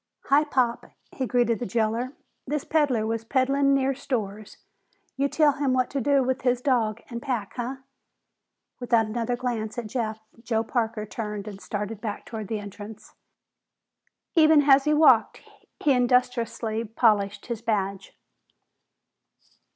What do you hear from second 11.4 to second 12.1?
and started